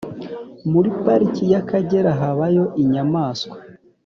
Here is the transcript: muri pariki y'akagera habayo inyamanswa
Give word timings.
muri 0.71 0.89
pariki 1.03 1.43
y'akagera 1.53 2.11
habayo 2.19 2.63
inyamanswa 2.81 3.55